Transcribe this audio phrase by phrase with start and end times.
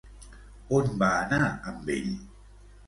[0.79, 2.13] On va anar, amb ell?